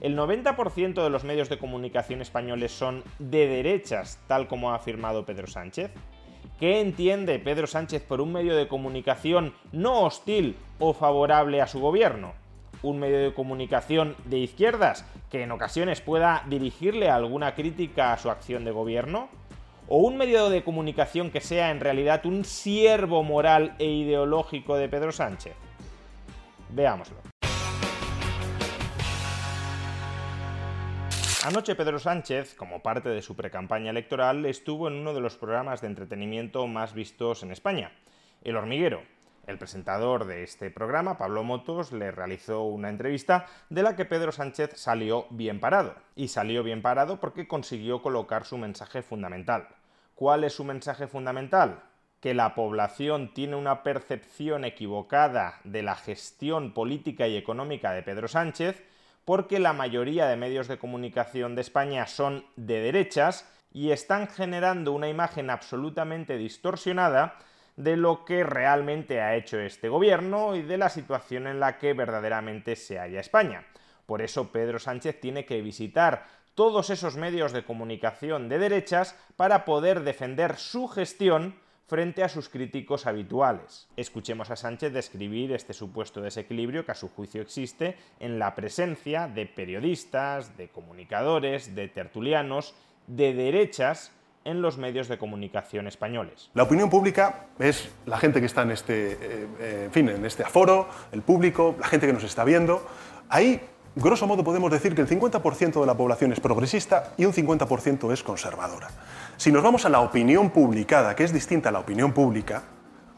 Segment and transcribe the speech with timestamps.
[0.00, 5.26] El 90% de los medios de comunicación españoles son de derechas, tal como ha afirmado
[5.26, 5.90] Pedro Sánchez.
[6.58, 11.80] ¿Qué entiende Pedro Sánchez por un medio de comunicación no hostil o favorable a su
[11.80, 12.32] gobierno?
[12.82, 18.30] un medio de comunicación de izquierdas que en ocasiones pueda dirigirle alguna crítica a su
[18.30, 19.28] acción de gobierno?
[19.88, 24.88] ¿O un medio de comunicación que sea en realidad un siervo moral e ideológico de
[24.88, 25.54] Pedro Sánchez?
[26.70, 27.29] Veámoslo.
[31.42, 35.80] Anoche Pedro Sánchez, como parte de su precampaña electoral, estuvo en uno de los programas
[35.80, 37.92] de entretenimiento más vistos en España,
[38.42, 39.00] El Hormiguero,
[39.46, 44.32] el presentador de este programa, Pablo Motos, le realizó una entrevista de la que Pedro
[44.32, 45.94] Sánchez salió bien parado.
[46.14, 49.68] Y salió bien parado porque consiguió colocar su mensaje fundamental.
[50.14, 51.82] ¿Cuál es su mensaje fundamental?
[52.20, 58.28] Que la población tiene una percepción equivocada de la gestión política y económica de Pedro
[58.28, 58.89] Sánchez
[59.24, 64.92] porque la mayoría de medios de comunicación de España son de derechas y están generando
[64.92, 67.36] una imagen absolutamente distorsionada
[67.76, 71.94] de lo que realmente ha hecho este gobierno y de la situación en la que
[71.94, 73.66] verdaderamente se halla España.
[74.06, 79.64] Por eso Pedro Sánchez tiene que visitar todos esos medios de comunicación de derechas para
[79.64, 81.54] poder defender su gestión
[81.90, 83.88] frente a sus críticos habituales.
[83.96, 89.26] Escuchemos a Sánchez describir este supuesto desequilibrio que a su juicio existe en la presencia
[89.26, 92.76] de periodistas, de comunicadores, de tertulianos,
[93.08, 94.12] de derechas
[94.44, 96.50] en los medios de comunicación españoles.
[96.54, 99.18] La opinión pública es la gente que está en este, eh,
[99.58, 102.86] eh, en fin, en este aforo, el público, la gente que nos está viendo.
[103.28, 103.60] Ahí,
[103.96, 108.12] grosso modo, podemos decir que el 50% de la población es progresista y un 50%
[108.12, 108.88] es conservadora.
[109.36, 112.62] Si nos vamos a la opinión publicada, que es distinta a la opinión pública,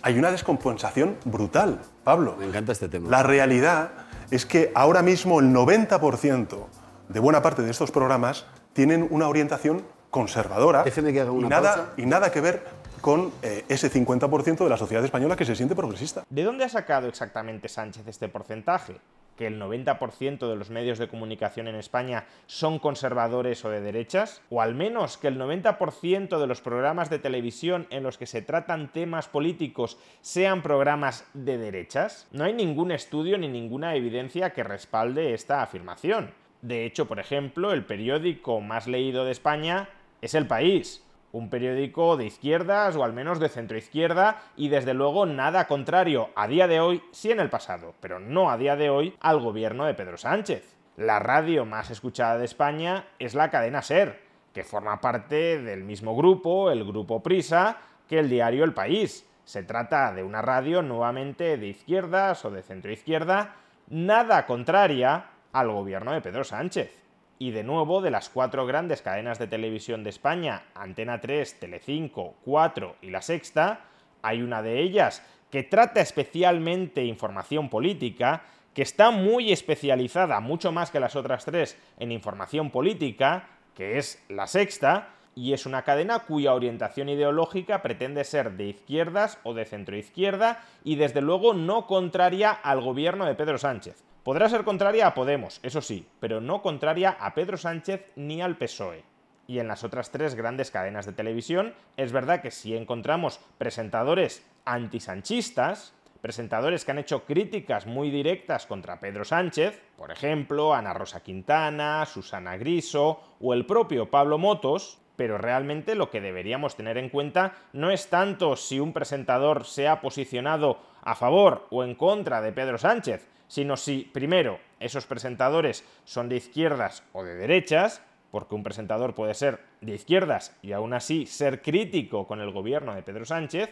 [0.02, 2.36] hay una descompensación brutal, Pablo.
[2.38, 3.08] Me encanta este tema.
[3.08, 3.90] La realidad
[4.30, 6.66] es que ahora mismo el 90%
[7.08, 12.40] de buena parte de estos programas tienen una orientación conservadora y, nada, y nada que
[12.40, 12.64] ver
[13.00, 16.24] con eh, ese 50% de la sociedad española que se siente progresista.
[16.28, 19.00] ¿De dónde ha sacado exactamente Sánchez este porcentaje?
[19.42, 24.40] ¿Que el 90% de los medios de comunicación en España son conservadores o de derechas?
[24.50, 28.42] ¿O al menos que el 90% de los programas de televisión en los que se
[28.42, 32.28] tratan temas políticos sean programas de derechas?
[32.30, 36.32] No hay ningún estudio ni ninguna evidencia que respalde esta afirmación.
[36.60, 39.88] De hecho, por ejemplo, el periódico más leído de España
[40.20, 45.26] es El País, un periódico de izquierdas o al menos de centroizquierda y desde luego
[45.26, 48.90] nada contrario a día de hoy, sí en el pasado, pero no a día de
[48.90, 50.76] hoy, al gobierno de Pedro Sánchez.
[50.96, 54.20] La radio más escuchada de España es la cadena Ser,
[54.52, 59.26] que forma parte del mismo grupo, el grupo Prisa, que el diario El País.
[59.44, 63.56] Se trata de una radio nuevamente de izquierdas o de centroizquierda,
[63.88, 67.01] nada contraria al gobierno de Pedro Sánchez
[67.42, 72.36] y de nuevo de las cuatro grandes cadenas de televisión de España, Antena 3, Telecinco,
[72.44, 73.80] 4 y La Sexta,
[74.22, 78.44] hay una de ellas que trata especialmente información política,
[78.74, 84.24] que está muy especializada, mucho más que las otras tres, en información política, que es
[84.28, 89.64] La Sexta, y es una cadena cuya orientación ideológica pretende ser de izquierdas o de
[89.64, 94.11] centroizquierda y desde luego no contraria al gobierno de Pedro Sánchez.
[94.22, 98.56] Podrá ser contraria a Podemos, eso sí, pero no contraria a Pedro Sánchez ni al
[98.56, 99.02] PSOE.
[99.48, 104.46] Y en las otras tres grandes cadenas de televisión es verdad que sí encontramos presentadores
[104.64, 111.24] antisanchistas, presentadores que han hecho críticas muy directas contra Pedro Sánchez, por ejemplo, Ana Rosa
[111.24, 117.08] Quintana, Susana Griso o el propio Pablo Motos, pero realmente lo que deberíamos tener en
[117.08, 122.40] cuenta no es tanto si un presentador se ha posicionado a favor o en contra
[122.40, 128.54] de Pedro Sánchez, sino si, primero, esos presentadores son de izquierdas o de derechas, porque
[128.54, 133.02] un presentador puede ser de izquierdas y aún así ser crítico con el gobierno de
[133.02, 133.70] Pedro Sánchez,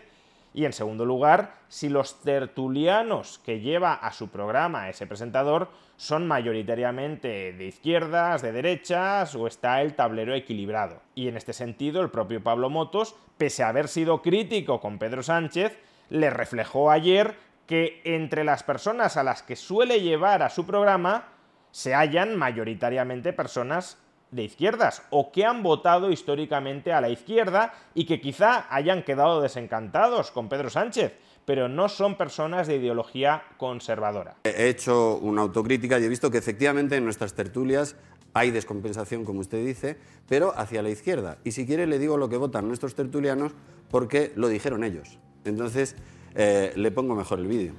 [0.53, 6.27] y en segundo lugar, si los tertulianos que lleva a su programa ese presentador son
[6.27, 11.03] mayoritariamente de izquierdas, de derechas o está el tablero equilibrado.
[11.15, 15.23] Y en este sentido, el propio Pablo Motos, pese a haber sido crítico con Pedro
[15.23, 15.79] Sánchez,
[16.11, 17.37] le reflejó ayer
[17.67, 21.29] que entre las personas a las que suele llevar a su programa
[21.71, 23.97] se hallan mayoritariamente personas
[24.31, 29.41] de izquierdas o que han votado históricamente a la izquierda y que quizá hayan quedado
[29.41, 31.15] desencantados con Pedro Sánchez,
[31.45, 34.37] pero no son personas de ideología conservadora.
[34.45, 37.97] He hecho una autocrítica y he visto que efectivamente en nuestras tertulias
[38.33, 39.97] hay descompensación, como usted dice,
[40.29, 41.39] pero hacia la izquierda.
[41.45, 43.53] Y si quiere le digo lo que votan nuestros tertulianos
[43.91, 45.19] porque lo dijeron ellos.
[45.45, 45.97] Entonces
[46.35, 47.73] eh, le pongo mejor el vídeo.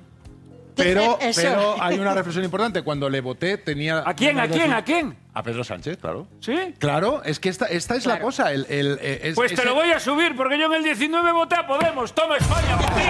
[0.76, 2.82] Pero, pero hay una reflexión importante.
[2.82, 4.04] Cuando le voté tenía...
[4.06, 4.40] ¿A quién?
[4.40, 4.72] ¿A quién?
[4.74, 5.18] ¿A quién?
[5.34, 6.28] A Pedro Sánchez, claro.
[6.40, 6.56] ¿Sí?
[6.80, 8.52] Claro, es que esta, esta es la cosa.
[8.54, 10.84] El, el, eh, es- Pues te ese- lo voy a subir porque yo en el
[10.84, 12.14] 19 voté a Podemos.
[12.16, 13.02] Toma España, para ti.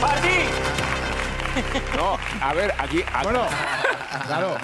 [0.00, 0.28] Para ti.
[1.96, 3.02] No, a ver, aquí.
[3.12, 3.46] a- Bueno,
[4.26, 4.56] claro.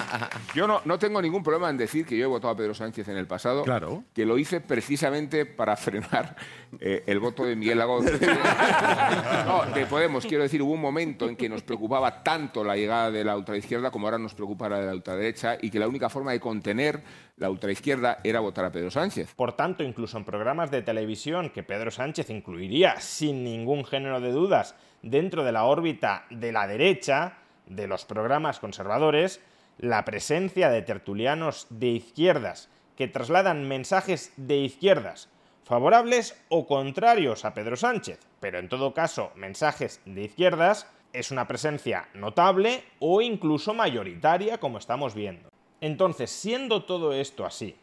[0.53, 3.07] Yo no, no tengo ningún problema en decir que yo he votado a Pedro Sánchez
[3.07, 3.63] en el pasado.
[3.63, 4.03] Claro.
[4.13, 6.35] Que lo hice precisamente para frenar
[6.79, 8.01] eh, el voto de Miguel Lago.
[9.45, 10.25] no, de Podemos.
[10.25, 13.91] Quiero decir, hubo un momento en que nos preocupaba tanto la llegada de la ultraizquierda
[13.91, 17.03] como ahora nos preocupa la de la ultraderecha y que la única forma de contener
[17.37, 19.33] la ultraizquierda era votar a Pedro Sánchez.
[19.35, 24.31] Por tanto, incluso en programas de televisión que Pedro Sánchez incluiría sin ningún género de
[24.31, 27.38] dudas dentro de la órbita de la derecha,
[27.69, 29.41] de los programas conservadores,
[29.77, 35.29] la presencia de tertulianos de izquierdas que trasladan mensajes de izquierdas
[35.63, 41.47] favorables o contrarios a Pedro Sánchez, pero en todo caso mensajes de izquierdas, es una
[41.47, 45.49] presencia notable o incluso mayoritaria como estamos viendo.
[45.79, 47.75] Entonces, siendo todo esto así,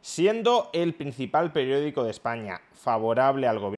[0.00, 3.74] siendo el principal periódico de España favorable al gobierno,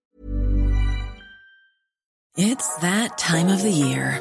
[2.38, 4.20] It's that time of the year.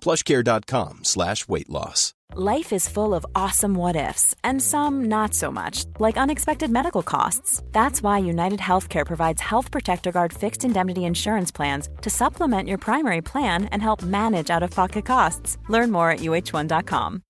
[0.00, 2.14] plushcare.com slash weight loss.
[2.36, 7.02] Life is full of awesome what ifs, and some not so much, like unexpected medical
[7.02, 7.60] costs.
[7.72, 12.78] That's why United Healthcare provides Health Protector Guard fixed indemnity insurance plans to supplement your
[12.78, 15.58] primary plan and help manage out of pocket costs.
[15.68, 17.22] Learn more at uh1.com.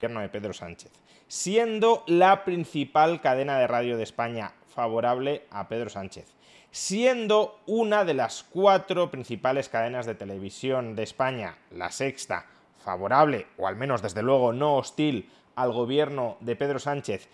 [0.00, 0.92] de Pedro Sánchez,
[1.26, 6.34] siendo la principal cadena de radio de España favorable a Pedro Sánchez,
[6.70, 12.46] siendo una de las cuatro principales cadenas de televisión de España, la sexta,
[12.78, 17.28] favorable, o al menos desde luego no hostil, al gobierno de Pedro Sánchez,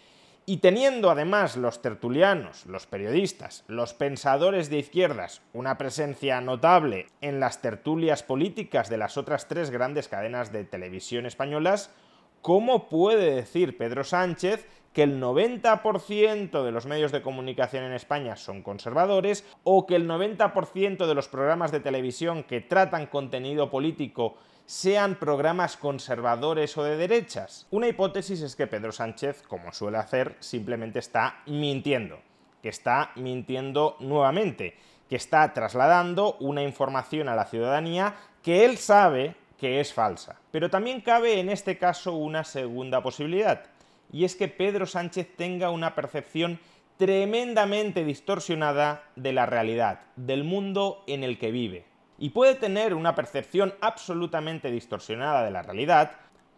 [0.46, 7.40] y teniendo además los tertulianos, los periodistas, los pensadores de izquierdas una presencia notable en
[7.40, 11.90] las tertulias políticas de las otras tres grandes cadenas de televisión españolas,
[12.42, 18.36] ¿cómo puede decir Pedro Sánchez que el 90% de los medios de comunicación en España
[18.36, 24.36] son conservadores o que el 90% de los programas de televisión que tratan contenido político
[24.66, 27.66] sean programas conservadores o de derechas?
[27.72, 32.20] Una hipótesis es que Pedro Sánchez, como suele hacer, simplemente está mintiendo,
[32.62, 34.76] que está mintiendo nuevamente,
[35.08, 40.38] que está trasladando una información a la ciudadanía que él sabe que es falsa.
[40.52, 43.64] Pero también cabe en este caso una segunda posibilidad,
[44.14, 46.60] y es que Pedro Sánchez tenga una percepción
[46.98, 51.84] tremendamente distorsionada de la realidad, del mundo en el que vive.
[52.16, 56.12] Y puede tener una percepción absolutamente distorsionada de la realidad,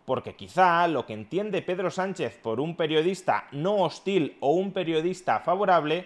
[0.05, 5.41] porque quizá lo que entiende Pedro Sánchez por un periodista no hostil o un periodista
[5.41, 6.05] favorable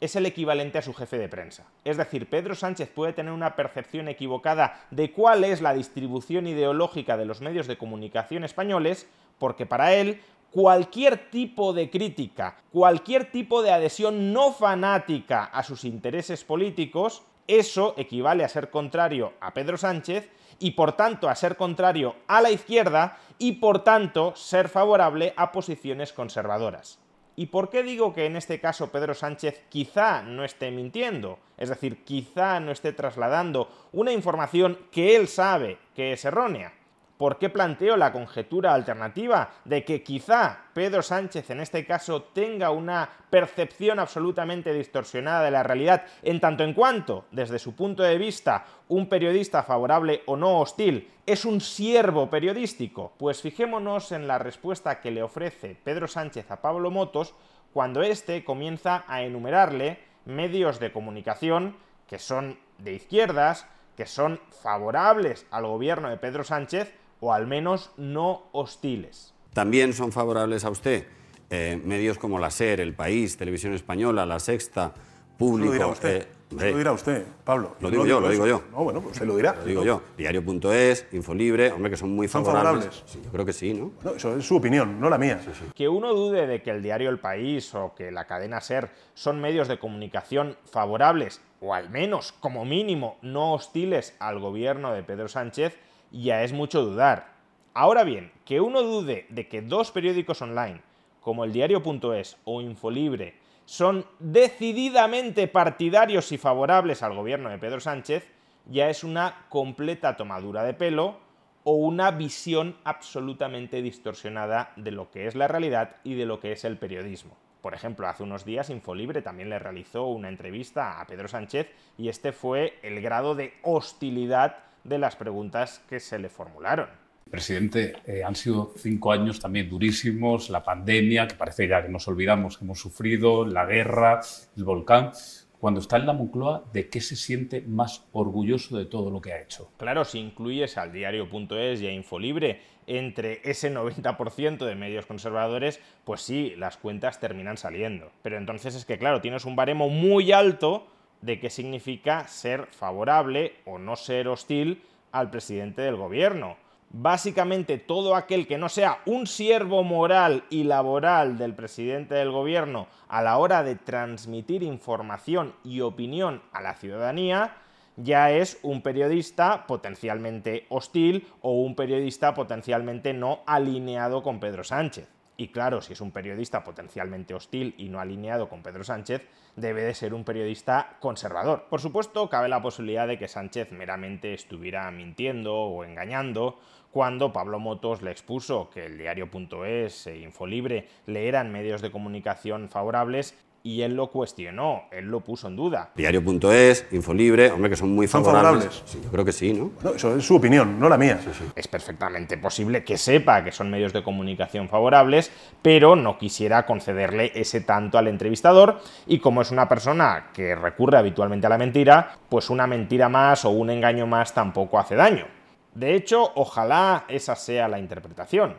[0.00, 1.64] es el equivalente a su jefe de prensa.
[1.82, 7.16] Es decir, Pedro Sánchez puede tener una percepción equivocada de cuál es la distribución ideológica
[7.16, 13.62] de los medios de comunicación españoles, porque para él cualquier tipo de crítica, cualquier tipo
[13.62, 19.76] de adhesión no fanática a sus intereses políticos, eso equivale a ser contrario a Pedro
[19.76, 25.32] Sánchez y por tanto a ser contrario a la izquierda y por tanto ser favorable
[25.36, 26.98] a posiciones conservadoras.
[27.36, 31.38] ¿Y por qué digo que en este caso Pedro Sánchez quizá no esté mintiendo?
[31.56, 36.74] Es decir, quizá no esté trasladando una información que él sabe que es errónea.
[37.20, 42.70] ¿Por qué planteo la conjetura alternativa de que quizá Pedro Sánchez en este caso tenga
[42.70, 48.16] una percepción absolutamente distorsionada de la realidad en tanto en cuanto, desde su punto de
[48.16, 53.12] vista, un periodista favorable o no hostil es un siervo periodístico?
[53.18, 57.34] Pues fijémonos en la respuesta que le ofrece Pedro Sánchez a Pablo Motos
[57.74, 65.46] cuando éste comienza a enumerarle medios de comunicación que son de izquierdas, que son favorables
[65.50, 69.34] al gobierno de Pedro Sánchez o al menos no hostiles.
[69.52, 71.06] También son favorables a usted
[71.50, 74.92] eh, medios como la SER, El País, Televisión Española, La Sexta,
[75.36, 75.68] Público.
[75.68, 76.22] Lo dirá usted.
[76.22, 77.74] eh, lo dirá usted, Pablo.
[77.80, 78.62] Lo digo yo, lo digo yo.
[78.70, 79.54] No, bueno, pues usted lo dirá.
[79.56, 80.02] Lo digo yo.
[80.16, 82.84] Diario.es, Infolibre, hombre, que son muy ¿Son favorables.
[82.84, 83.12] favorables?
[83.12, 83.90] Sí, yo creo que sí, ¿no?
[84.04, 85.40] No, eso es su opinión, no la mía.
[85.74, 89.40] Que uno dude de que el diario El País o que la cadena SER son
[89.40, 95.26] medios de comunicación favorables, o al menos, como mínimo, no hostiles al gobierno de Pedro
[95.28, 95.76] Sánchez,
[96.10, 97.32] ya es mucho dudar.
[97.74, 100.80] Ahora bien, que uno dude de que dos periódicos online,
[101.20, 108.26] como el diario.es o Infolibre, son decididamente partidarios y favorables al gobierno de Pedro Sánchez,
[108.66, 111.18] ya es una completa tomadura de pelo
[111.62, 116.52] o una visión absolutamente distorsionada de lo que es la realidad y de lo que
[116.52, 117.36] es el periodismo.
[117.60, 122.08] Por ejemplo, hace unos días Infolibre también le realizó una entrevista a Pedro Sánchez y
[122.08, 126.88] este fue el grado de hostilidad de las preguntas que se le formularon.
[127.30, 132.08] Presidente, eh, han sido cinco años también durísimos, la pandemia, que parece ya que nos
[132.08, 134.20] olvidamos que hemos sufrido, la guerra,
[134.56, 135.12] el volcán.
[135.60, 139.32] Cuando está en la Moncloa, ¿de qué se siente más orgulloso de todo lo que
[139.32, 139.70] ha hecho?
[139.76, 146.22] Claro, si incluyes al diario.es y a Infolibre entre ese 90% de medios conservadores, pues
[146.22, 148.10] sí, las cuentas terminan saliendo.
[148.22, 150.86] Pero entonces es que, claro, tienes un baremo muy alto
[151.22, 156.56] de qué significa ser favorable o no ser hostil al presidente del gobierno.
[156.92, 162.88] Básicamente todo aquel que no sea un siervo moral y laboral del presidente del gobierno
[163.08, 167.56] a la hora de transmitir información y opinión a la ciudadanía,
[167.96, 175.19] ya es un periodista potencialmente hostil o un periodista potencialmente no alineado con Pedro Sánchez.
[175.40, 179.82] Y claro, si es un periodista potencialmente hostil y no alineado con Pedro Sánchez, debe
[179.84, 181.64] de ser un periodista conservador.
[181.70, 186.58] Por supuesto, cabe la posibilidad de que Sánchez meramente estuviera mintiendo o engañando
[186.90, 192.68] cuando Pablo Motos le expuso que el diario.es e Infolibre le eran medios de comunicación
[192.68, 195.90] favorables y él lo cuestionó, él lo puso en duda.
[195.94, 198.64] Diario.es, Infolibre, hombre, que son muy ¿Son favorables.
[198.64, 198.90] favorables?
[198.90, 199.72] Sí, yo creo que sí, ¿no?
[199.82, 201.20] No, eso es su opinión, no la mía.
[201.54, 207.32] Es perfectamente posible que sepa que son medios de comunicación favorables, pero no quisiera concederle
[207.34, 212.16] ese tanto al entrevistador y como es una persona que recurre habitualmente a la mentira,
[212.28, 215.26] pues una mentira más o un engaño más tampoco hace daño.
[215.74, 218.56] De hecho, ojalá esa sea la interpretación,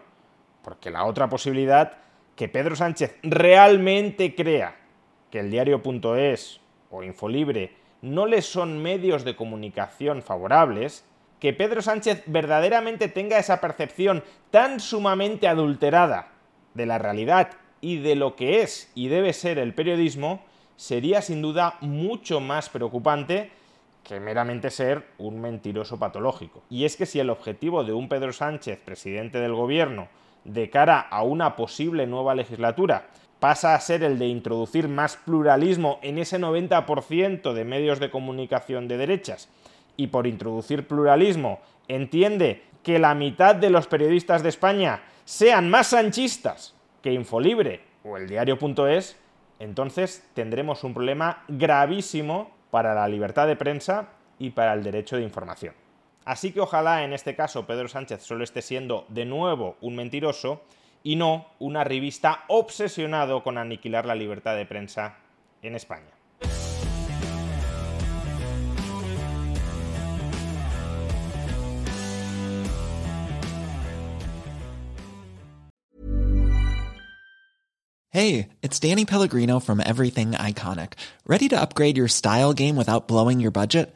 [0.64, 1.94] porque la otra posibilidad,
[2.36, 4.76] que Pedro Sánchez realmente crea
[5.32, 6.60] que el diario.es
[6.92, 11.06] o Infolibre no le son medios de comunicación favorables,
[11.40, 16.30] que Pedro Sánchez verdaderamente tenga esa percepción tan sumamente adulterada
[16.74, 20.44] de la realidad y de lo que es y debe ser el periodismo,
[20.76, 23.52] sería sin duda mucho más preocupante
[24.04, 26.64] que meramente ser un mentiroso patológico.
[26.70, 30.08] Y es que si el objetivo de un Pedro Sánchez, presidente del gobierno,
[30.44, 33.10] de cara a una posible nueva legislatura,
[33.42, 38.88] pasa a ser el de introducir más pluralismo en ese 90% de medios de comunicación
[38.88, 39.50] de derechas,
[39.98, 45.88] y por introducir pluralismo entiende que la mitad de los periodistas de España sean más
[45.88, 49.18] sanchistas que Infolibre o el diario.es,
[49.58, 55.24] entonces tendremos un problema gravísimo para la libertad de prensa y para el derecho de
[55.24, 55.74] información.
[56.26, 60.62] Así que ojalá en este caso Pedro Sánchez solo esté siendo de nuevo un mentiroso
[61.04, 65.18] y no un arribista obsesionado con aniquilar la libertad de prensa
[65.62, 66.12] en España.
[78.14, 80.94] Hey, it's Danny Pellegrino from Everything Iconic.
[81.26, 83.96] Ready to upgrade your style game without blowing your budget?